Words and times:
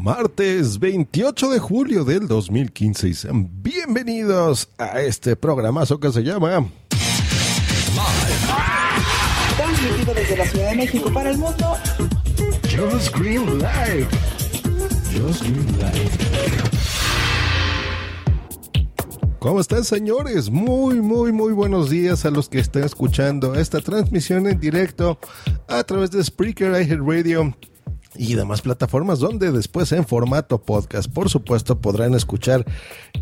martes 0.00 0.78
28 0.78 1.50
de 1.50 1.58
julio 1.58 2.04
del 2.04 2.26
2015 2.26 3.08
y 3.08 3.14
sean 3.14 3.48
bienvenidos 3.62 4.68
a 4.76 5.00
este 5.00 5.36
programazo 5.36 6.00
que 6.00 6.10
se 6.12 6.22
llama 6.22 6.66
Transmitido 9.56 10.14
desde 10.14 10.36
la 10.36 10.46
Ciudad 10.46 10.70
de 10.70 10.76
México 10.76 11.12
para 11.12 11.30
el 11.30 11.38
mundo. 11.38 11.76
Just 12.64 13.16
Green 13.16 13.58
Live. 13.58 14.08
Just 15.16 15.42
Green 15.42 15.66
Live. 15.78 16.10
¿Cómo 19.38 19.60
están 19.60 19.84
señores? 19.84 20.50
Muy, 20.50 21.00
muy, 21.00 21.30
muy 21.30 21.52
buenos 21.52 21.90
días 21.90 22.24
a 22.24 22.30
los 22.30 22.48
que 22.48 22.58
estén 22.58 22.84
escuchando 22.84 23.54
esta 23.54 23.80
transmisión 23.80 24.48
en 24.48 24.58
directo 24.58 25.18
a 25.68 25.84
través 25.84 26.10
de 26.10 26.24
Spreaker, 26.24 26.72
Radio 26.72 27.54
y 28.16 28.34
demás 28.34 28.62
plataformas 28.62 29.18
donde 29.18 29.52
después 29.52 29.92
en 29.92 30.06
formato 30.06 30.62
podcast, 30.62 31.10
por 31.10 31.28
supuesto, 31.28 31.80
podrán 31.80 32.14
escuchar 32.14 32.64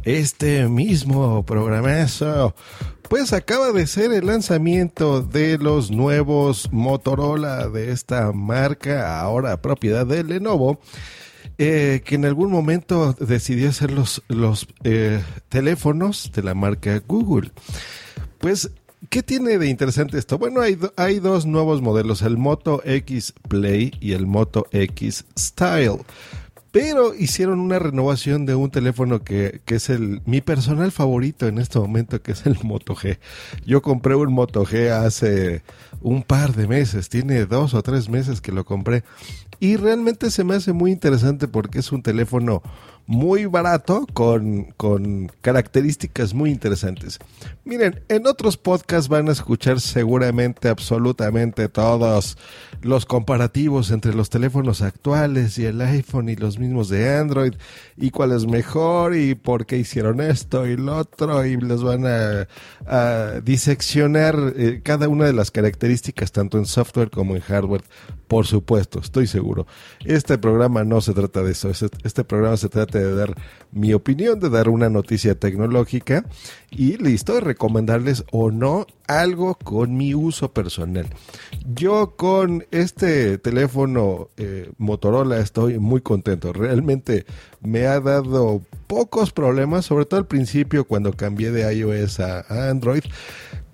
este 0.05 0.69
mismo 0.69 1.45
programazo. 1.45 2.55
Pues 3.09 3.33
acaba 3.33 3.73
de 3.73 3.87
ser 3.87 4.13
el 4.13 4.27
lanzamiento 4.27 5.23
de 5.23 5.59
los 5.59 5.91
nuevos 5.91 6.73
Motorola 6.73 7.69
de 7.69 7.91
esta 7.91 8.33
marca, 8.33 9.21
ahora 9.21 9.61
propiedad 9.61 10.07
de 10.07 10.25
Lenovo. 10.25 10.81
Eh, 11.59 12.01
que 12.05 12.15
en 12.15 12.25
algún 12.25 12.51
momento 12.51 13.13
decidió 13.21 13.69
hacer 13.69 13.91
los, 13.91 14.23
los 14.29 14.67
eh, 14.85 15.23
teléfonos 15.49 16.33
de 16.33 16.43
la 16.43 16.55
marca 16.55 17.03
Google. 17.07 17.53
Pues 18.39 18.71
¿Qué 19.09 19.23
tiene 19.23 19.59
de 19.59 19.69
interesante 19.69 20.17
esto? 20.17 20.39
Bueno, 20.39 20.61
hay, 20.61 21.19
dos 21.19 21.45
nuevos 21.45 21.83
modelos, 21.83 22.23
el 22.23 22.39
Moto 22.39 22.83
X 22.85 23.35
Play 23.49 23.93
y 24.01 24.13
el 24.13 24.27
Moto 24.27 24.67
X 24.71 25.25
Style. 25.37 25.99
Pero 26.71 27.15
hicieron 27.15 27.61
una 27.61 27.79
renovación 27.79 28.47
de 28.47 28.55
un 28.55 28.71
teléfono 28.71 29.23
que, 29.23 29.61
que, 29.67 29.75
es 29.75 29.91
el 29.91 30.23
mi 30.25 30.41
personal 30.41 30.93
favorito 30.93 31.47
en 31.47 31.59
este 31.59 31.79
momento, 31.79 32.23
que 32.23 32.33
es 32.33 32.47
el 32.47 32.57
Moto 32.63 32.95
G. 32.95 33.19
Yo 33.67 33.83
compré 33.83 34.15
un 34.15 34.33
Moto 34.33 34.65
G 34.65 34.91
hace 34.91 35.63
un 36.01 36.23
par 36.23 36.55
de 36.55 36.67
meses, 36.67 37.09
tiene 37.09 37.45
dos 37.45 37.75
o 37.75 37.83
tres 37.83 38.09
meses 38.09 38.41
que 38.41 38.53
lo 38.53 38.65
compré. 38.65 39.03
Y 39.61 39.77
realmente 39.77 40.31
se 40.31 40.45
me 40.45 40.55
hace 40.55 40.73
muy 40.73 40.93
interesante 40.93 41.49
porque 41.49 41.81
es 41.81 41.93
un 41.93 42.03
teléfono 42.03 42.63
muy 43.07 43.47
barato 43.47 44.07
con, 44.13 44.73
con 44.77 45.31
características 45.41 46.35
muy 46.35 46.51
interesantes. 46.51 47.19
Miren, 47.65 48.03
en 48.09 48.27
otros 48.27 48.57
podcasts 48.57 49.09
van 49.09 49.29
a 49.29 49.33
escuchar 49.33 49.81
seguramente 49.81 50.69
absolutamente 50.69 51.69
todos 51.69 52.37
los 52.83 53.07
comparativos 53.07 53.91
entre 53.91 54.15
los 54.15 54.31
teléfonos 54.31 54.83
actuales 54.83 55.59
y 55.59 55.67
el 55.67 55.81
iPhone 55.81 56.29
y 56.29 56.37
los 56.37 56.59
mismos 56.59 56.89
de 56.89 57.17
Android 57.17 57.55
y 57.97 58.11
cuál 58.11 58.33
es 58.33 58.47
mejor 58.47 59.15
y 59.15 59.35
por 59.35 59.67
qué 59.67 59.79
hicieron 59.79 60.21
esto 60.21 60.67
y 60.67 60.77
lo 60.77 60.97
otro 60.97 61.45
y 61.47 61.57
les 61.57 61.83
van 61.83 62.05
a, 62.07 62.47
diseccionar 63.43 64.55
eh, 64.57 64.81
cada 64.83 65.09
una 65.09 65.27
de 65.27 65.33
las 65.33 65.51
características 65.51 66.33
tanto 66.33 66.59
en 66.59 66.67
software 66.67 67.11
como 67.11 67.37
en 67.37 67.43
hardware. 67.43 67.83
Por 68.29 68.47
supuesto, 68.47 68.99
estoy 69.01 69.27
seguro. 69.27 69.67
Este 70.05 70.39
programa 70.39 70.85
no 70.85 71.01
se 71.01 71.13
trata 71.13 71.43
de 71.43 71.53
eso. 71.53 71.69
Este, 71.69 71.89
este 72.03 72.25
programa 72.25 72.57
se 72.57 72.69
trata 72.69 72.92
de 72.99 73.15
dar 73.15 73.35
mi 73.73 73.95
opinión, 73.95 74.39
de 74.39 74.51
dar 74.51 74.69
una 74.69 74.91
noticia 74.91 75.35
tecnológica 75.35 76.25
y 76.71 76.99
listo, 76.99 77.41
recomendarles 77.41 78.25
o 78.31 78.51
no 78.51 78.87
algo 79.09 79.55
con 79.55 79.97
mi 79.97 80.15
uso 80.15 80.53
personal. 80.53 81.07
Yo 81.75 82.15
con 82.17 82.67
este 82.71 83.39
teléfono 83.39 84.29
eh, 84.37 84.71
Motorola 84.79 85.39
estoy 85.39 85.79
muy 85.79 86.03
contento. 86.03 86.53
Realmente 86.53 87.25
me 87.61 87.87
ha 87.87 87.99
dado 88.01 88.63
pocos 88.87 89.33
problemas, 89.33 89.87
sobre 89.87 90.05
todo 90.05 90.21
al 90.21 90.27
principio 90.27 90.85
cuando 90.85 91.13
cambié 91.13 91.51
de 91.51 91.75
iOS 91.75 92.21
a 92.21 92.69
Android 92.71 93.05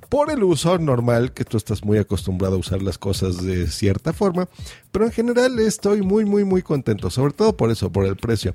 por 0.09 0.31
el 0.31 0.43
uso 0.43 0.79
normal, 0.79 1.33
que 1.33 1.45
tú 1.45 1.57
estás 1.57 1.85
muy 1.85 1.99
acostumbrado 1.99 2.57
a 2.57 2.59
usar 2.59 2.83
las 2.83 2.97
cosas 2.97 3.45
de 3.45 3.67
cierta 3.67 4.13
forma, 4.13 4.49
pero 4.91 5.05
en 5.05 5.13
general 5.13 5.59
estoy 5.59 6.01
muy, 6.01 6.25
muy, 6.25 6.45
muy 6.45 6.63
contento, 6.63 7.11
sobre 7.11 7.35
todo 7.35 7.57
por 7.57 7.71
eso, 7.71 7.93
por 7.93 8.07
el 8.07 8.17
precio. 8.17 8.55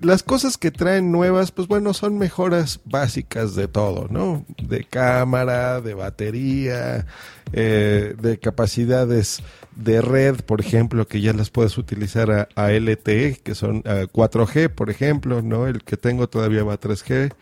Las 0.00 0.22
cosas 0.22 0.56
que 0.56 0.70
traen 0.70 1.12
nuevas, 1.12 1.52
pues 1.52 1.68
bueno, 1.68 1.92
son 1.92 2.16
mejoras 2.16 2.80
básicas 2.84 3.54
de 3.54 3.68
todo, 3.68 4.08
¿no? 4.08 4.46
De 4.62 4.84
cámara, 4.84 5.82
de 5.82 5.94
batería, 5.94 7.06
eh, 7.52 8.14
de 8.18 8.38
capacidades 8.38 9.42
de 9.76 10.00
red, 10.00 10.36
por 10.36 10.60
ejemplo, 10.62 11.06
que 11.06 11.20
ya 11.20 11.34
las 11.34 11.50
puedes 11.50 11.76
utilizar 11.76 12.48
a, 12.54 12.72
LTE, 12.72 13.40
que 13.42 13.54
son 13.54 13.82
a 13.84 14.06
4G, 14.06 14.70
por 14.70 14.88
ejemplo, 14.88 15.42
¿no? 15.42 15.66
El 15.66 15.84
que 15.84 15.98
tengo 15.98 16.28
todavía 16.28 16.64
va 16.64 16.74
a 16.74 16.80
3G. 16.80 17.34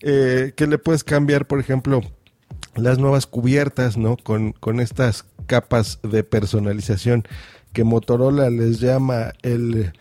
Eh, 0.00 0.52
que 0.56 0.66
le 0.66 0.78
puedes 0.78 1.04
cambiar, 1.04 1.46
por 1.46 1.60
ejemplo, 1.60 2.02
las 2.76 2.98
nuevas 2.98 3.26
cubiertas, 3.26 3.96
¿no? 3.96 4.16
Con, 4.16 4.52
con 4.52 4.80
estas 4.80 5.24
capas 5.46 5.98
de 6.02 6.24
personalización 6.24 7.24
que 7.74 7.84
Motorola 7.84 8.48
les 8.48 8.80
llama 8.80 9.32
el, 9.42 9.92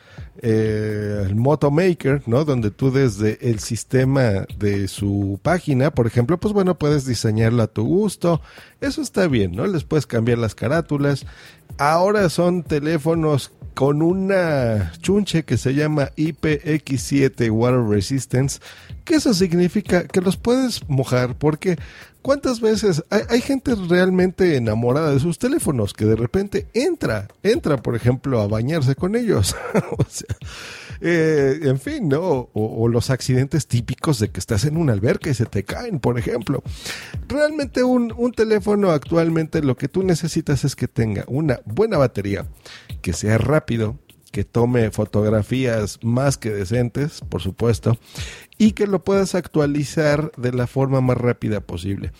eh, 0.42 1.26
el 1.26 1.36
Moto 1.36 1.72
Maker, 1.72 2.22
¿no? 2.28 2.46
Donde 2.46 2.72
tú 2.72 2.92
desde 2.92 3.50
el 3.50 3.60
sistema 3.60 4.46
de 4.58 4.88
su 4.88 5.40
página, 5.42 5.92
por 5.92 6.08
ejemplo, 6.08 6.40
pues 6.40 6.54
bueno, 6.54 6.78
puedes 6.78 7.06
diseñarla 7.06 7.64
a 7.64 7.68
tu 7.68 7.84
gusto. 7.84 8.42
Eso 8.80 9.02
está 9.02 9.28
bien, 9.28 9.54
¿no? 9.54 9.66
Les 9.66 9.84
puedes 9.84 10.06
cambiar 10.06 10.38
las 10.38 10.56
carátulas. 10.56 11.26
Ahora 11.78 12.30
son 12.30 12.64
teléfonos 12.64 13.52
con 13.74 14.04
una 14.04 14.92
chunche 15.02 15.44
que 15.44 15.58
se 15.58 15.74
llama 15.74 16.12
IPX7 16.16 17.50
Water 17.50 17.82
Resistance, 17.82 18.60
que 19.04 19.16
eso 19.16 19.34
significa 19.34 20.08
que 20.08 20.22
los 20.22 20.38
puedes 20.38 20.88
mojar 20.88 21.38
porque 21.38 21.78
¿Cuántas 22.24 22.62
veces 22.62 23.04
hay, 23.10 23.42
gente 23.42 23.76
realmente 23.76 24.56
enamorada 24.56 25.12
de 25.12 25.20
sus 25.20 25.38
teléfonos 25.40 25.94
que 25.94 26.06
de 26.06 26.16
repente 26.16 26.68
entra, 26.74 27.28
entra, 27.44 27.76
por 27.76 27.98
ejemplo, 27.98 28.40
a 28.40 28.48
bañarse 28.48 28.96
con 28.96 29.18
ellos? 29.18 29.58
o 29.98 30.06
sea, 30.08 30.34
eh, 31.02 31.60
en 31.64 31.82
fin, 31.82 32.08
¿no? 32.08 32.50
O, 32.54 32.88
los 32.88 33.10
accidentes 33.10 33.68
típicos 33.68 34.20
de 34.20 34.30
que 34.30 34.40
estás 34.40 34.64
en 34.64 34.78
una 34.78 34.94
alberca 34.94 35.30
y 35.30 35.34
se 35.34 35.46
te 35.46 35.66
caen, 35.66 36.00
por 36.00 36.18
ejemplo. 36.18 36.64
Realmente 37.28 37.84
un, 37.84 38.14
un 38.16 38.32
teléfono 38.32 38.92
actualmente 38.92 39.62
lo 39.62 39.76
que 39.76 39.90
tú 39.90 40.02
necesitas 40.02 40.64
es 40.64 40.78
que 40.78 40.88
tenga 40.88 41.26
una 41.28 41.60
buena 41.66 41.98
batería, 41.98 42.46
que 43.02 43.12
sea 43.12 43.38
rápido, 43.38 44.00
que 44.34 44.44
tome 44.44 44.90
fotografías 44.90 46.00
más 46.02 46.40
que 46.40 46.50
decentes, 46.50 47.22
por 47.30 47.40
supuesto, 47.40 48.00
y 48.58 48.72
que 48.72 48.88
lo 48.88 49.04
puedas 49.04 49.36
actualizar 49.36 50.32
de 50.38 50.52
la 50.52 50.66
forma 50.66 51.02
más 51.02 51.20
rápida 51.20 51.62
posible. 51.62 52.12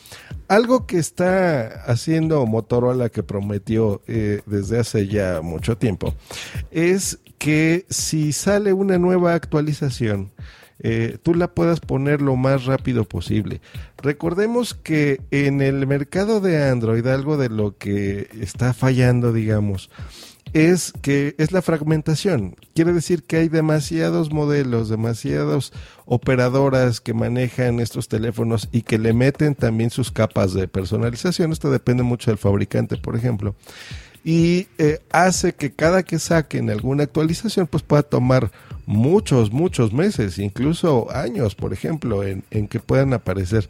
Algo 0.46 0.86
que 0.86 0.98
está 0.98 1.82
haciendo 1.86 2.46
Motorola 2.46 3.08
que 3.08 3.24
prometió 3.24 4.00
eh, 4.06 4.42
desde 4.46 4.78
hace 4.78 5.08
ya 5.08 5.40
mucho 5.42 5.76
tiempo 5.76 6.14
es 6.70 7.18
que 7.38 7.84
si 7.90 8.32
sale 8.32 8.72
una 8.72 8.96
nueva 8.96 9.34
actualización, 9.34 10.30
eh, 10.78 11.18
tú 11.20 11.34
la 11.34 11.52
puedas 11.52 11.80
poner 11.80 12.22
lo 12.22 12.36
más 12.36 12.64
rápido 12.64 13.04
posible. 13.08 13.60
Recordemos 13.98 14.74
que 14.74 15.20
en 15.32 15.62
el 15.62 15.84
mercado 15.88 16.40
de 16.40 16.62
Android 16.62 17.04
algo 17.08 17.36
de 17.36 17.48
lo 17.48 17.76
que 17.76 18.28
está 18.40 18.72
fallando, 18.72 19.32
digamos, 19.32 19.90
es 20.54 20.92
que 21.02 21.34
es 21.36 21.50
la 21.50 21.62
fragmentación. 21.62 22.56
Quiere 22.74 22.92
decir 22.92 23.24
que 23.24 23.36
hay 23.36 23.48
demasiados 23.48 24.32
modelos, 24.32 24.88
demasiadas 24.88 25.72
operadoras 26.06 27.00
que 27.00 27.12
manejan 27.12 27.80
estos 27.80 28.08
teléfonos 28.08 28.68
y 28.70 28.82
que 28.82 28.98
le 28.98 29.12
meten 29.12 29.56
también 29.56 29.90
sus 29.90 30.12
capas 30.12 30.54
de 30.54 30.68
personalización. 30.68 31.50
Esto 31.50 31.70
depende 31.70 32.04
mucho 32.04 32.30
del 32.30 32.38
fabricante, 32.38 32.96
por 32.96 33.16
ejemplo. 33.16 33.56
Y 34.22 34.68
eh, 34.78 35.00
hace 35.10 35.54
que 35.54 35.72
cada 35.72 36.04
que 36.04 36.18
saquen 36.18 36.70
alguna 36.70 37.02
actualización, 37.02 37.66
pues 37.66 37.82
pueda 37.82 38.04
tomar 38.04 38.52
muchos, 38.86 39.52
muchos 39.52 39.92
meses, 39.92 40.38
incluso 40.38 41.10
años, 41.14 41.54
por 41.56 41.72
ejemplo, 41.72 42.22
en, 42.22 42.44
en 42.50 42.68
que 42.68 42.78
puedan 42.78 43.12
aparecer. 43.12 43.68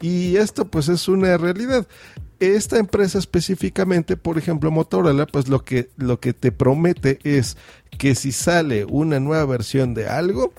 Y 0.00 0.36
esto 0.36 0.64
pues 0.64 0.88
es 0.88 1.08
una 1.08 1.36
realidad 1.36 1.86
esta 2.42 2.78
empresa 2.78 3.18
específicamente, 3.18 4.16
por 4.16 4.38
ejemplo, 4.38 4.70
Motorola, 4.70 5.26
pues 5.26 5.48
lo 5.48 5.64
que, 5.64 5.90
lo 5.96 6.20
que 6.20 6.32
te 6.32 6.52
promete 6.52 7.18
es 7.24 7.56
que 7.98 8.14
si 8.14 8.32
sale 8.32 8.84
una 8.84 9.20
nueva 9.20 9.44
versión 9.46 9.94
de 9.94 10.08
algo, 10.08 10.52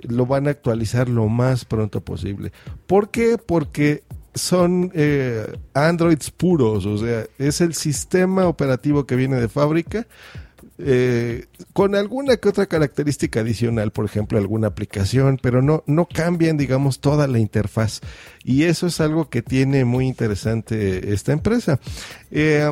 lo 0.00 0.26
van 0.26 0.46
a 0.46 0.50
actualizar 0.50 1.08
lo 1.08 1.28
más 1.28 1.64
pronto 1.64 2.00
posible. 2.02 2.52
¿Por 2.86 3.10
qué? 3.10 3.38
Porque 3.38 4.02
son 4.34 4.92
eh, 4.94 5.46
Androids 5.74 6.30
puros, 6.30 6.86
o 6.86 6.98
sea, 6.98 7.26
es 7.38 7.60
el 7.60 7.74
sistema 7.74 8.46
operativo 8.46 9.06
que 9.06 9.16
viene 9.16 9.36
de 9.36 9.48
fábrica 9.48 10.06
eh, 10.82 11.46
con 11.72 11.94
alguna 11.94 12.36
que 12.36 12.48
otra 12.48 12.66
característica 12.66 13.40
adicional, 13.40 13.90
por 13.92 14.04
ejemplo, 14.04 14.38
alguna 14.38 14.68
aplicación, 14.68 15.38
pero 15.40 15.62
no, 15.62 15.84
no 15.86 16.06
cambian, 16.06 16.56
digamos, 16.56 17.00
toda 17.00 17.26
la 17.26 17.38
interfaz. 17.38 18.00
Y 18.44 18.64
eso 18.64 18.86
es 18.86 19.00
algo 19.00 19.28
que 19.28 19.42
tiene 19.42 19.84
muy 19.84 20.06
interesante 20.06 21.12
esta 21.12 21.32
empresa. 21.32 21.80
Eh, 22.30 22.68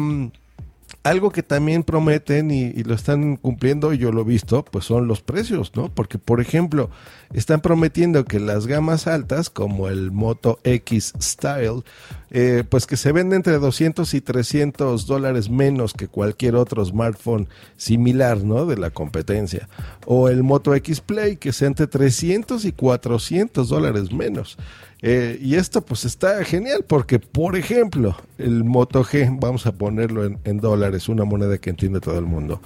algo 1.04 1.30
que 1.30 1.42
también 1.42 1.84
prometen 1.84 2.50
y, 2.50 2.64
y, 2.64 2.82
lo 2.82 2.94
están 2.94 3.36
cumpliendo, 3.36 3.92
yo 3.92 4.12
lo 4.12 4.22
he 4.22 4.24
visto, 4.24 4.64
pues 4.64 4.84
son 4.84 5.06
los 5.06 5.22
precios, 5.22 5.72
¿no? 5.74 5.88
Porque, 5.94 6.18
por 6.18 6.40
ejemplo, 6.40 6.90
están 7.32 7.60
prometiendo 7.60 8.24
que 8.24 8.40
las 8.40 8.66
gamas 8.66 9.06
altas, 9.06 9.48
como 9.48 9.88
el 9.88 10.10
Moto 10.10 10.58
X 10.64 11.14
Style, 11.20 11.82
eh, 12.30 12.64
pues 12.68 12.86
que 12.86 12.96
se 12.96 13.12
vende 13.12 13.36
entre 13.36 13.58
200 13.58 14.12
y 14.14 14.20
300 14.20 15.06
dólares 15.06 15.48
menos 15.50 15.94
que 15.94 16.08
cualquier 16.08 16.56
otro 16.56 16.84
smartphone 16.84 17.48
similar, 17.76 18.44
¿no? 18.44 18.66
De 18.66 18.76
la 18.76 18.90
competencia. 18.90 19.68
O 20.06 20.28
el 20.28 20.42
Moto 20.42 20.74
X 20.74 21.00
Play, 21.00 21.36
que 21.36 21.52
sea 21.52 21.68
entre 21.68 21.86
300 21.86 22.64
y 22.64 22.72
400 22.72 23.68
dólares 23.68 24.12
menos. 24.12 24.58
Eh, 25.00 25.38
y 25.40 25.54
esto 25.54 25.82
pues 25.82 26.04
está 26.04 26.42
genial 26.44 26.84
porque, 26.86 27.20
por 27.20 27.56
ejemplo, 27.56 28.16
el 28.36 28.64
Moto 28.64 29.04
G, 29.04 29.36
vamos 29.40 29.66
a 29.66 29.72
ponerlo 29.72 30.24
en, 30.24 30.40
en 30.44 30.58
dólares, 30.58 31.08
una 31.08 31.24
moneda 31.24 31.58
que 31.58 31.70
entiende 31.70 32.00
todo 32.00 32.18
el 32.18 32.24
mundo. 32.24 32.60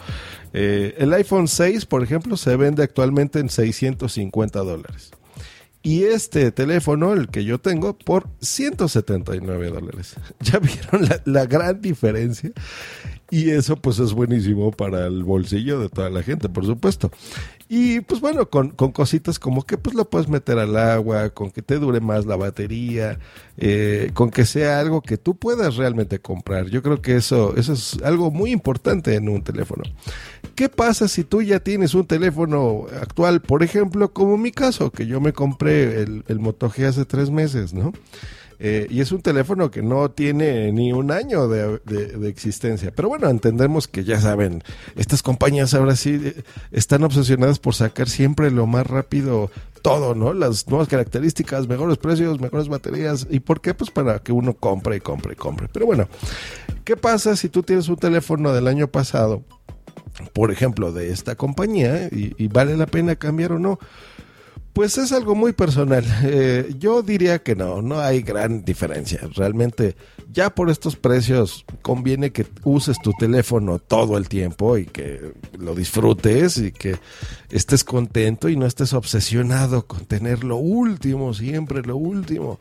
Eh, 0.55 0.95
el 0.99 1.13
iPhone 1.13 1.49
6, 1.49 1.87
por 1.87 2.03
ejemplo, 2.03 2.37
se 2.37 2.57
vende 2.57 2.83
actualmente 2.83 3.39
en 3.39 3.51
650 3.51 4.61
dólares. 4.61 5.13
Y 5.83 6.05
este 6.05 6.53
teléfono, 6.53 7.13
el 7.13 7.29
que 7.29 7.45
yo 7.45 7.59
tengo, 7.59 7.99
por 7.99 8.29
179 8.41 9.71
dólares. 9.71 10.15
¿Ya 10.41 10.59
vieron 10.59 11.09
la, 11.09 11.21
la 11.25 11.47
gran 11.47 11.81
diferencia? 11.81 12.53
Y 13.33 13.49
eso 13.49 13.77
pues 13.77 13.99
es 13.99 14.13
buenísimo 14.13 14.73
para 14.73 15.07
el 15.07 15.25
bolsillo 15.25 15.81
de 15.81 15.89
toda 15.89 16.11
la 16.11 16.23
gente, 16.23 16.51
por 16.51 16.67
supuesto. 16.67 17.11
Y 17.67 18.01
pues 18.01 18.21
bueno, 18.21 18.51
con, 18.51 18.73
con, 18.73 18.93
cositas 18.93 19.39
como 19.39 19.65
que 19.65 19.79
pues 19.79 19.97
lo 19.97 20.05
puedes 20.05 20.29
meter 20.29 20.59
al 20.59 20.77
agua, 20.77 21.31
con 21.31 21.51
que 21.51 21.63
te 21.63 21.79
dure 21.79 22.01
más 22.01 22.27
la 22.27 22.37
batería, 22.37 23.19
eh, 23.57 24.11
con 24.13 24.31
que 24.31 24.45
sea 24.45 24.81
algo 24.81 25.01
que 25.01 25.17
tú 25.17 25.35
puedas 25.35 25.77
realmente 25.77 26.19
comprar. 26.19 26.67
Yo 26.67 26.83
creo 26.83 27.01
que 27.01 27.17
eso, 27.17 27.57
eso 27.57 27.73
es 27.73 27.99
algo 28.03 28.31
muy 28.31 28.51
importante 28.51 29.15
en 29.15 29.31
un 29.31 29.43
teléfono. 29.43 29.85
¿Qué 30.55 30.69
pasa 30.69 31.09
si 31.09 31.25
tú 31.25 31.41
ya 31.41 31.59
tienes 31.59 31.95
un 31.95 32.07
teléfono 32.07 32.85
actual, 33.01 33.41
por 33.41 33.63
ejemplo, 33.63 34.13
como 34.13 34.37
mi 34.37 34.53
caso, 34.53 34.91
que 34.91 35.07
yo 35.07 35.23
me 35.23 35.33
compré 35.33 36.03
el, 36.03 36.23
el 36.29 36.39
Moto 36.39 36.69
G 36.69 36.85
hace 36.85 37.07
tres 37.07 37.31
meses, 37.31 37.73
¿no? 37.73 37.95
Eh, 38.65 38.87
y 38.89 39.01
es 39.01 39.11
un 39.11 39.21
teléfono 39.23 39.73
que 39.73 39.83
no 39.83 40.13
tiene 40.13 40.71
ni 40.71 40.93
un 40.93 41.11
año 41.11 41.49
de, 41.49 41.79
de, 41.79 42.29
existencia. 42.29 42.93
Pero 42.95 43.09
bueno, 43.09 43.29
entendemos 43.29 43.89
que 43.89 44.05
ya 44.05 44.21
saben, 44.21 44.63
estas 44.95 45.21
compañías 45.21 45.75
ahora 45.75 45.97
sí 45.97 46.21
eh, 46.23 46.45
están 46.71 47.03
obsesionadas 47.03 47.59
por 47.59 47.75
sacar 47.75 48.09
siempre 48.09 48.53
lo 48.53 48.69
más 48.69 48.87
rápido 48.87 49.51
todo, 49.83 50.15
¿no? 50.15 50.33
Las 50.33 50.69
nuevas 50.69 50.87
características, 50.87 51.67
mejores 51.67 51.99
precios, 51.99 52.41
mejores 52.41 52.69
baterías. 52.69 53.27
¿Y 53.29 53.41
por 53.41 53.61
qué? 53.61 53.75
Pues 53.75 53.91
para 53.91 54.21
que 54.21 54.31
uno 54.31 54.55
compre 54.55 54.95
y 54.95 55.01
compre 55.01 55.33
y 55.33 55.37
compre. 55.37 55.67
Pero 55.73 55.85
bueno, 55.85 56.07
¿qué 56.85 56.97
pasa 56.97 57.35
si 57.35 57.49
tú 57.49 57.65
tienes 57.65 57.89
un 57.89 57.97
teléfono 57.97 58.53
del 58.53 58.69
año 58.69 58.87
pasado? 58.87 59.43
Por 60.35 60.53
ejemplo, 60.53 60.93
de 60.93 61.11
esta 61.11 61.35
compañía, 61.35 62.09
y 62.13 62.47
vale 62.47 62.77
la 62.77 62.87
pena 62.87 63.17
cambiar 63.17 63.51
o 63.51 63.59
no. 63.59 63.81
Pues 64.73 64.97
es 64.97 65.13
algo 65.13 65.35
muy 65.35 65.53
personal. 65.53 66.05
Eh, 66.25 66.75
yo 66.79 67.03
diría 67.03 67.41
que 67.41 67.55
no, 67.55 67.83
no 67.83 68.01
hay 68.01 68.23
gran 68.23 68.65
diferencia. 68.65 69.21
Realmente 69.35 69.97
ya 70.33 70.55
por 70.55 70.71
estos 70.71 70.97
precios 70.97 71.65
conviene 71.83 72.31
que 72.31 72.47
uses 72.65 72.97
tu 73.03 73.13
teléfono 73.13 73.79
todo 73.79 74.17
el 74.17 74.29
tiempo 74.29 74.79
y 74.79 74.87
que 74.87 75.33
lo 75.59 75.75
disfrutes 75.75 76.59
y 76.59 76.73
que 76.73 76.97
estés 77.51 77.85
contento 77.85 78.49
y 78.49 78.57
no 78.57 78.67
estés 78.67 78.95
obsesionado 78.95 79.87
con 79.87 80.07
tener 80.07 80.45
lo 80.45 80.57
último, 80.57 81.35
siempre 81.35 81.83
lo 81.83 81.97
último, 81.97 82.57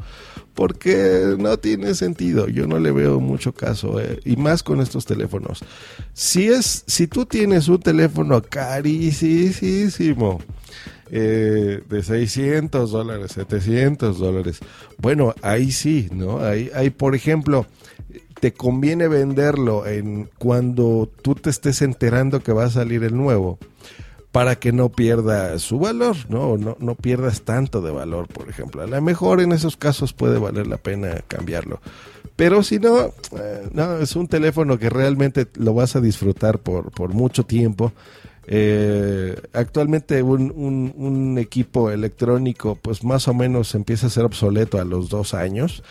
porque 0.54 1.36
no 1.38 1.58
tiene 1.58 1.94
sentido. 1.94 2.48
Yo 2.48 2.68
no 2.68 2.80
le 2.80 2.92
veo 2.92 3.20
mucho 3.20 3.54
caso 3.54 4.02
eh, 4.02 4.20
y 4.26 4.36
más 4.36 4.64
con 4.64 4.82
estos 4.82 5.06
teléfonos. 5.06 5.64
Si 6.14 6.48
es, 6.48 6.84
si 6.88 7.08
tú 7.08 7.26
tienes 7.26 7.68
un 7.70 7.80
teléfono 7.80 8.42
carísimo 8.42 10.40
eh, 11.12 11.84
de 11.88 12.04
600 12.04 12.90
dólares, 12.90 13.34
700 13.34 14.18
dólares. 14.18 14.60
Bueno, 14.98 15.36
ahí 15.42 15.72
sí, 15.72 16.08
¿no? 16.12 16.40
Ahí, 16.40 16.72
ahí, 16.74 16.90
por 16.90 17.16
ejemplo, 17.16 17.68
te 18.40 18.54
conviene 18.54 19.08
venderlo 19.08 19.86
en 19.86 20.30
cuando 20.40 21.10
tú 21.22 21.36
te 21.36 21.50
estés 21.50 21.82
enterando 21.82 22.42
que 22.42 22.54
va 22.54 22.66
a 22.66 22.70
salir 22.70 23.04
el 23.04 23.16
nuevo 23.16 23.60
para 24.32 24.56
que 24.56 24.72
no 24.72 24.90
pierda 24.90 25.60
su 25.60 25.80
valor, 25.80 26.16
¿no? 26.30 26.58
No, 26.58 26.78
no 26.80 26.96
pierdas 26.96 27.42
tanto 27.42 27.82
de 27.82 27.92
valor, 27.92 28.28
por 28.28 28.50
ejemplo. 28.50 28.82
A 28.82 28.88
lo 28.88 29.02
mejor 29.02 29.42
en 29.42 29.52
esos 29.52 29.76
casos 29.76 30.14
puede 30.14 30.40
valer 30.40 30.68
la 30.68 30.78
pena 30.78 31.22
cambiarlo. 31.28 31.82
Pero 32.38 32.64
si 32.64 32.80
no, 32.80 33.14
eh, 33.38 33.68
no, 33.74 33.98
es 33.98 34.16
un 34.16 34.28
teléfono 34.28 34.80
que 34.80 34.90
realmente 34.90 35.48
lo 35.56 35.74
vas 35.74 35.96
a 35.96 36.02
disfrutar 36.02 36.60
por, 36.60 36.92
por 36.92 37.14
mucho 37.14 37.44
tiempo. 37.44 37.92
Eh, 38.54 39.42
actualmente 39.54 40.22
un, 40.22 40.52
un, 40.52 41.38
equipo 41.38 41.90
electrónico 41.90 42.78
pues 42.82 43.02
más 43.02 43.30
o 43.30 43.34
menos 43.34 43.74
empieza 43.76 44.08
a 44.08 44.10
ser 44.10 44.26
obsoleto 44.26 44.78
a 44.78 44.84
los 44.84 45.08
dos 45.08 45.34
años. 45.34 45.84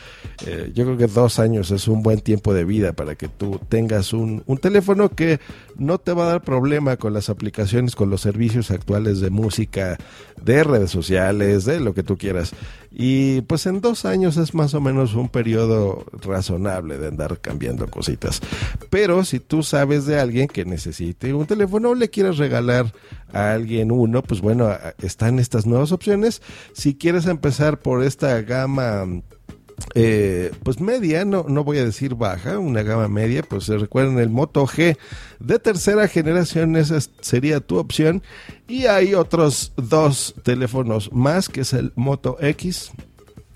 Eh, 0.47 0.71
yo 0.75 0.85
creo 0.85 0.99
que 0.99 1.07
dos 1.07 1.39
años 1.39 1.71
es 1.71 1.89
un 1.89 2.03
buen 2.03 2.21
tiempo 2.21 2.53
de 2.53 2.67
vida 2.67 2.93
para 2.93 3.15
que 3.15 3.29
tú 3.29 3.59
tengas 3.71 4.13
un, 4.13 4.43
un, 4.45 4.59
teléfono 4.59 5.09
que 5.09 5.41
no 5.79 5.97
te 5.97 6.13
va 6.13 6.25
a 6.25 6.29
dar 6.33 6.43
problema 6.43 6.99
con 6.99 7.15
las 7.15 7.31
aplicaciones, 7.31 7.97
con 7.97 8.11
los 8.11 8.21
servicios 8.21 8.71
actuales 8.71 9.21
de 9.21 9.31
música, 9.31 9.97
de 10.45 10.63
redes 10.63 10.91
sociales, 10.91 11.65
de 11.65 11.81
lo 11.81 11.95
que 11.95 12.03
tú 12.03 12.19
quieras. 12.19 12.53
Y 12.93 13.43
pues 13.43 13.67
en 13.67 13.81
dos 13.81 14.05
años 14.05 14.37
es 14.37 14.53
más 14.53 14.75
o 14.75 14.81
menos 14.81 15.15
un 15.15 15.29
periodo 15.29 16.05
razonable 16.23 16.99
de 16.99 17.09
andar 17.09 17.39
cambiando 17.41 17.89
cositas. 17.89 18.41
Pero 18.91 19.25
si 19.25 19.39
tú 19.39 19.63
sabes 19.63 20.07
de 20.07 20.19
alguien 20.19 20.49
que 20.49 20.65
necesite 20.65 21.33
un 21.33 21.47
teléfono 21.47 21.91
o 21.91 21.95
le 21.95 22.11
quieres 22.11 22.37
regalar 22.39 22.93
a 23.33 23.53
alguien 23.53 23.93
uno, 23.93 24.23
pues 24.23 24.41
bueno, 24.41 24.71
están 25.03 25.39
estas 25.39 25.67
nuevas 25.67 25.93
opciones. 25.93 26.43
Si 26.73 26.95
quieres 26.95 27.27
empezar 27.27 27.79
por 27.79 28.03
esta 28.03 28.41
gama 28.43 29.07
eh, 29.95 30.53
pues 30.63 30.81
media, 30.81 31.25
no, 31.25 31.45
no 31.49 31.65
voy 31.65 31.79
a 31.79 31.85
decir 31.85 32.15
baja, 32.15 32.59
una 32.59 32.83
gama 32.83 33.09
media, 33.09 33.43
pues 33.43 33.69
recuerden 33.69 34.19
el 34.19 34.29
Moto 34.29 34.67
G 34.67 34.97
de 35.39 35.59
tercera 35.59 36.07
generación, 36.09 36.77
esa 36.77 36.99
sería 37.21 37.61
tu 37.61 37.79
opción. 37.79 38.23
Y 38.69 38.87
hay 38.87 39.15
otros 39.15 39.73
dos 39.77 40.35
teléfonos 40.43 41.13
más, 41.13 41.49
que 41.49 41.63
es 41.63 41.73
el 41.73 41.93
Moto 41.97 42.37
X 42.41 42.93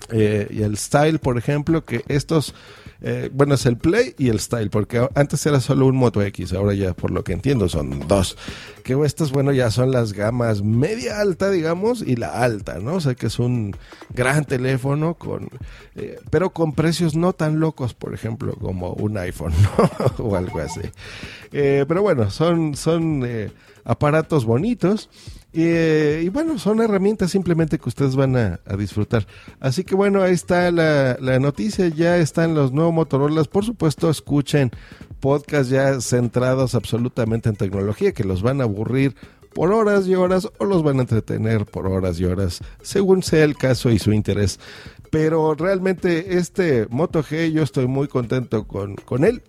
eh, 0.09 0.47
y 0.51 0.61
el 0.61 0.77
Style, 0.77 1.19
por 1.19 1.37
ejemplo, 1.37 1.85
que 1.85 2.03
estos 2.07 2.53
eh, 3.01 3.29
bueno, 3.33 3.55
es 3.55 3.65
el 3.65 3.77
Play 3.77 4.15
y 4.17 4.29
el 4.29 4.39
Style, 4.39 4.69
porque 4.69 5.07
antes 5.15 5.45
era 5.45 5.59
solo 5.59 5.85
un 5.85 5.95
Moto 5.95 6.21
X, 6.21 6.53
ahora 6.53 6.73
ya 6.73 6.93
por 6.93 7.11
lo 7.11 7.23
que 7.23 7.33
entiendo 7.33 7.69
son 7.69 8.07
dos. 8.07 8.37
Que 8.83 8.95
estas, 9.05 9.31
bueno, 9.31 9.51
ya 9.51 9.71
son 9.71 9.91
las 9.91 10.13
gamas 10.13 10.61
media 10.61 11.19
alta, 11.19 11.49
digamos, 11.49 12.01
y 12.01 12.15
la 12.15 12.43
alta, 12.43 12.79
¿no? 12.79 12.95
O 12.95 12.99
sea 12.99 13.15
que 13.15 13.27
es 13.27 13.39
un 13.39 13.75
gran 14.09 14.45
teléfono, 14.45 15.15
con, 15.15 15.49
eh, 15.95 16.19
pero 16.29 16.51
con 16.51 16.73
precios 16.73 17.15
no 17.15 17.33
tan 17.33 17.59
locos, 17.59 17.93
por 17.93 18.13
ejemplo, 18.13 18.53
como 18.55 18.93
un 18.93 19.17
iPhone, 19.17 19.53
¿no? 19.77 20.25
o 20.25 20.35
algo 20.35 20.59
así. 20.59 20.81
Eh, 21.51 21.85
pero 21.87 22.01
bueno, 22.01 22.29
son, 22.29 22.75
son 22.75 23.25
aparatos 23.83 24.45
bonitos. 24.45 25.09
Eh, 25.57 26.23
y 26.25 26.29
bueno, 26.29 26.59
son 26.59 26.81
herramientas 26.81 27.31
simplemente 27.31 27.79
que 27.79 27.87
ustedes 27.87 28.17
van 28.17 28.35
a, 28.35 28.59
disfrutar. 28.77 29.25
Así 29.61 29.85
que 29.85 29.95
bueno, 29.95 30.21
ahí 30.21 30.33
está 30.33 30.69
la, 30.69 31.39
noticia, 31.39 31.87
ya 31.87 32.17
están 32.17 32.55
los 32.55 32.73
nuevos 32.73 32.93
Motorola. 32.93 33.41
Por 33.45 33.63
supuesto, 33.63 34.09
escuchen 34.09 34.71
podcasts 35.21 35.69
ya 35.69 36.01
centrados 36.01 36.75
absolutamente 36.75 37.47
en 37.47 37.55
tecnología, 37.55 38.11
que 38.11 38.25
los 38.25 38.41
van 38.41 38.59
a 38.59 38.65
aburrir 38.65 39.15
por 39.53 39.71
horas 39.71 40.07
y 40.07 40.15
horas 40.15 40.49
o 40.57 40.65
los 40.65 40.83
van 40.83 40.97
a 40.97 41.03
entretener 41.03 41.65
por 41.65 41.87
horas 41.87 42.19
y 42.19 42.25
horas, 42.25 42.59
según 42.81 43.23
sea 43.23 43.45
el 43.45 43.55
caso 43.55 43.89
y 43.89 43.97
su 43.97 44.11
interés. 44.11 44.59
Pero 45.09 45.55
realmente 45.55 46.37
este 46.37 46.85
Moto 46.89 47.23
G 47.23 47.53
yo 47.53 47.63
estoy 47.63 47.87
muy 47.87 48.09
contento 48.09 48.67
con, 48.67 48.95
con 48.95 49.23
él 49.23 49.41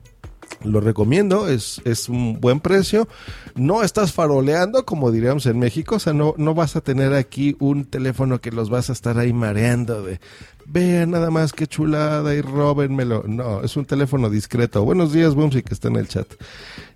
lo 0.62 0.80
recomiendo, 0.80 1.48
es, 1.48 1.80
es 1.84 2.08
un 2.08 2.40
buen 2.40 2.60
precio. 2.60 3.08
No 3.54 3.82
estás 3.82 4.12
faroleando, 4.12 4.84
como 4.84 5.10
diríamos 5.10 5.46
en 5.46 5.58
México, 5.58 5.96
o 5.96 5.98
sea, 5.98 6.12
no, 6.12 6.34
no 6.36 6.54
vas 6.54 6.76
a 6.76 6.80
tener 6.80 7.14
aquí 7.14 7.56
un 7.58 7.84
teléfono 7.84 8.40
que 8.40 8.50
los 8.50 8.70
vas 8.70 8.90
a 8.90 8.92
estar 8.92 9.18
ahí 9.18 9.32
mareando 9.32 10.02
de 10.02 10.20
vean 10.66 11.12
nada 11.12 11.30
más 11.30 11.52
qué 11.52 11.66
chulada 11.66 12.34
y 12.34 12.40
róbenmelo. 12.40 13.24
No, 13.26 13.62
es 13.62 13.76
un 13.76 13.84
teléfono 13.84 14.28
discreto. 14.28 14.84
Buenos 14.84 15.12
días, 15.12 15.34
Bumsy, 15.34 15.62
que 15.62 15.74
está 15.74 15.88
en 15.88 15.96
el 15.96 16.08
chat. 16.08 16.26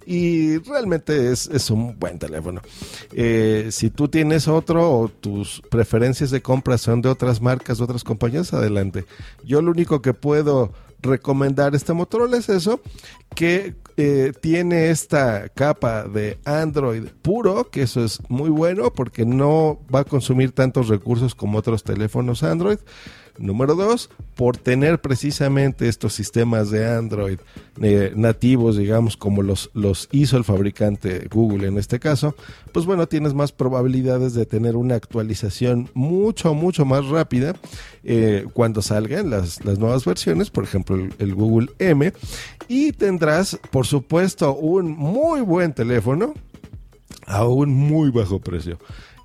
Y 0.07 0.59
realmente 0.59 1.31
es, 1.31 1.47
es 1.47 1.71
un 1.71 1.99
buen 1.99 2.19
teléfono. 2.19 2.61
Eh, 3.13 3.69
si 3.71 3.91
tú 3.91 4.09
tienes 4.09 4.49
otro 4.49 4.91
o 4.91 5.09
tus 5.09 5.63
preferencias 5.71 6.31
de 6.31 6.43
compra 6.43 6.79
son 6.79 7.01
de 7.01 7.09
otras 7.09 7.41
marcas, 7.41 7.79
de 7.79 7.85
otras 7.85 8.03
compañías, 8.03 8.53
adelante. 8.53 9.05
Yo 9.45 9.63
lo 9.63 9.71
único 9.71 10.03
que 10.03 10.15
puedo 10.15 10.73
recomendar 11.03 11.75
este 11.75 11.93
Motorola 11.93 12.37
es 12.37 12.49
eso, 12.49 12.81
que 13.35 13.75
eh, 13.97 14.33
tiene 14.41 14.91
esta 14.91 15.49
capa 15.49 16.05
de 16.05 16.39
Android 16.45 17.05
puro, 17.23 17.71
que 17.71 17.83
eso 17.83 18.05
es 18.05 18.21
muy 18.29 18.51
bueno 18.51 18.93
porque 18.93 19.25
no 19.25 19.81
va 19.95 20.01
a 20.01 20.05
consumir 20.05 20.53
tantos 20.53 20.89
recursos 20.89 21.35
como 21.35 21.59
otros 21.59 21.85
teléfonos 21.85 22.43
Android. 22.43 22.79
Número 23.41 23.75
dos, 23.75 24.11
por 24.37 24.59
tener 24.59 25.01
precisamente 25.01 25.89
estos 25.89 26.13
sistemas 26.13 26.71
de 26.71 26.87
Android 26.87 27.39
eh, 27.81 28.13
nativos, 28.15 28.77
digamos, 28.77 29.17
como 29.17 29.43
los, 29.43 29.71
los 29.73 30.11
hizo 30.13 30.37
el 30.37 30.45
fabricante 30.45 31.27
Google 31.31 31.67
en 31.67 31.79
este 31.79 31.99
caso, 31.99 32.35
pues 32.73 32.85
bueno, 32.85 33.09
tienes 33.09 33.33
más 33.33 33.53
probabilidades 33.53 34.35
de 34.35 34.45
tener 34.45 34.77
una 34.77 34.95
actualización 34.95 35.89
mucho, 35.95 36.53
mucho 36.53 36.85
más 36.85 37.07
rápida 37.07 37.57
eh, 38.05 38.45
cuando 38.53 38.83
salgan 38.83 39.31
las, 39.31 39.65
las, 39.65 39.79
nuevas 39.79 40.05
versiones, 40.05 40.51
por 40.51 40.65
ejemplo, 40.65 40.97
el, 40.97 41.15
el 41.19 41.35
Google 41.35 41.71
M, 41.79 42.13
y 42.69 42.93
tendrás, 42.93 43.59
por 43.71 43.87
supuesto, 43.87 44.55
un 44.55 44.91
muy 44.91 45.41
buen 45.41 45.73
teléfono 45.73 46.35
a 47.27 47.47
un 47.47 47.71
muy 47.71 48.11
bajo 48.11 48.39
precio. 48.39 48.79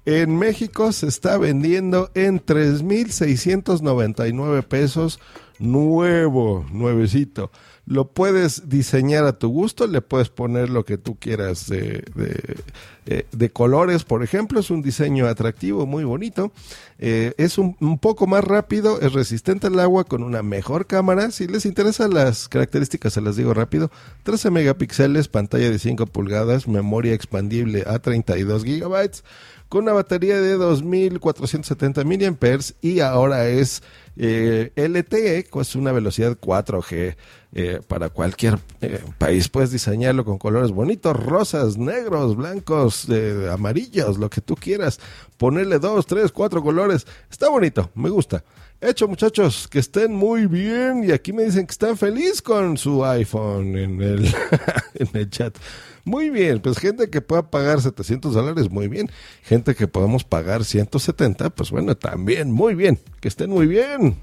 En 0.05 0.37
México 0.37 0.91
se 0.91 1.07
está 1.07 1.39
vendiendo 1.39 2.11
en 2.13 2.39
3.699 2.39 4.63
pesos 4.63 5.19
nuevo, 5.59 6.65
nuevecito. 6.71 7.51
Lo 7.87 8.11
puedes 8.11 8.67
diseñar 8.67 9.25
a 9.25 9.37
tu 9.37 9.49
gusto, 9.49 9.85
le 9.85 10.01
puedes 10.01 10.29
poner 10.29 10.69
lo 10.69 10.85
que 10.85 10.97
tú 10.97 11.17
quieras 11.19 11.67
de, 11.67 12.03
de, 12.15 12.57
eh, 13.05 13.49
colores, 13.49 14.03
por 14.03 14.23
ejemplo. 14.23 14.59
Es 14.59 14.71
un 14.71 14.81
diseño 14.81 15.27
atractivo, 15.27 15.85
muy 15.85 16.03
bonito. 16.03 16.51
Eh, 16.97 17.33
es 17.37 17.59
un, 17.59 17.77
un, 17.79 17.99
poco 17.99 18.25
más 18.25 18.43
rápido, 18.43 18.99
es 19.01 19.13
resistente 19.13 19.67
al 19.67 19.79
agua 19.79 20.03
con 20.03 20.23
una 20.23 20.41
mejor 20.41 20.87
cámara. 20.87 21.29
Si 21.29 21.47
les 21.47 21.67
interesan 21.67 22.13
las 22.13 22.49
características, 22.49 23.13
se 23.13 23.21
las 23.21 23.35
digo 23.35 23.53
rápido. 23.53 23.91
13 24.23 24.49
megapíxeles, 24.49 25.27
pantalla 25.27 25.69
de 25.69 25.77
5 25.77 26.07
pulgadas, 26.07 26.67
memoria 26.67 27.13
expandible 27.13 27.83
a 27.85 27.99
32 27.99 28.63
gigabytes 28.63 29.23
con 29.69 29.83
una 29.83 29.93
batería 29.93 30.39
de 30.39 30.53
2470 30.53 32.03
mAh 32.03 32.59
y 32.81 32.99
ahora 32.99 33.47
es 33.47 33.81
eh, 34.17 34.71
LTE, 34.75 35.47
pues 35.51 35.75
una 35.75 35.91
velocidad 35.91 36.37
4G 36.39 37.15
eh, 37.53 37.81
para 37.87 38.09
cualquier 38.09 38.59
eh, 38.81 39.03
país. 39.17 39.49
Puedes 39.49 39.71
diseñarlo 39.71 40.23
con 40.23 40.37
colores 40.37 40.71
bonitos, 40.71 41.15
rosas, 41.17 41.77
negros, 41.77 42.35
blancos, 42.35 43.07
amarillos, 43.51 44.17
lo 44.17 44.29
que 44.29 44.41
tú 44.41 44.55
quieras. 44.55 44.99
Ponerle 45.37 45.79
dos, 45.79 46.05
tres, 46.05 46.31
cuatro 46.31 46.61
colores. 46.63 47.05
Está 47.29 47.49
bonito, 47.49 47.89
me 47.95 48.09
gusta. 48.09 48.43
Hecho, 48.81 49.07
muchachos, 49.07 49.67
que 49.67 49.79
estén 49.79 50.13
muy 50.13 50.47
bien. 50.47 51.03
Y 51.03 51.11
aquí 51.11 51.33
me 51.33 51.43
dicen 51.43 51.65
que 51.65 51.71
están 51.71 51.97
feliz 51.97 52.41
con 52.41 52.77
su 52.77 53.03
iPhone 53.05 53.77
en 53.77 54.01
el, 54.01 54.25
en 54.93 55.09
el 55.13 55.29
chat. 55.29 55.57
Muy 56.03 56.29
bien, 56.29 56.59
pues 56.59 56.77
gente 56.77 57.09
que 57.09 57.21
pueda 57.21 57.49
pagar 57.49 57.81
700 57.81 58.33
dólares, 58.33 58.69
muy 58.69 58.87
bien. 58.87 59.09
Gente 59.41 59.73
que 59.73 59.87
podamos 59.87 60.23
pagar 60.23 60.63
170, 60.63 61.49
pues 61.49 61.71
bueno, 61.71 61.95
también, 61.97 62.51
muy 62.51 62.75
bien. 62.75 62.99
Que 63.21 63.27
estén 63.27 63.49
muy 63.49 63.65
bien. 63.65 64.15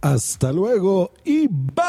Hasta 0.00 0.50
luego 0.50 1.12
y 1.24 1.46
bye. 1.46 1.82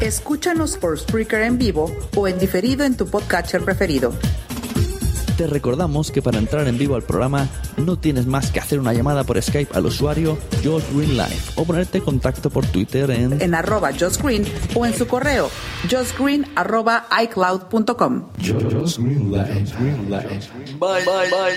Escúchanos 0.00 0.76
por 0.78 0.98
Spreaker 0.98 1.42
en 1.42 1.58
vivo 1.58 1.94
o 2.16 2.26
en 2.26 2.36
diferido 2.40 2.84
en 2.84 2.96
tu 2.96 3.06
podcatcher 3.06 3.64
preferido. 3.64 4.12
Te 5.42 5.48
recordamos 5.48 6.12
que 6.12 6.22
para 6.22 6.38
entrar 6.38 6.68
en 6.68 6.78
vivo 6.78 6.94
al 6.94 7.02
programa 7.02 7.48
no 7.76 7.98
tienes 7.98 8.26
más 8.26 8.52
que 8.52 8.60
hacer 8.60 8.78
una 8.78 8.92
llamada 8.92 9.24
por 9.24 9.42
Skype 9.42 9.76
al 9.76 9.86
usuario 9.86 10.38
Josh 10.62 10.84
Green 10.94 11.16
Live 11.16 11.42
o 11.56 11.64
ponerte 11.64 11.98
en 11.98 12.04
contacto 12.04 12.48
por 12.48 12.64
Twitter 12.64 13.10
en, 13.10 13.42
en 13.42 13.52
arroba 13.52 13.90
Josh 13.90 14.18
Green 14.22 14.44
o 14.76 14.86
en 14.86 14.94
su 14.94 15.08
correo 15.08 15.50
joshgreen 15.90 16.46
arroba 16.54 17.08
icloud.com. 17.24 18.28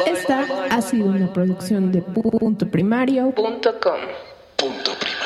Esta 0.07 0.45
ha 0.71 0.81
sido 0.81 1.05
una 1.05 1.31
producción 1.31 1.91
de 1.91 2.01
punto 2.01 2.67
primario.com. 2.67 3.43
Punto 4.55 4.91
primario. 4.99 5.24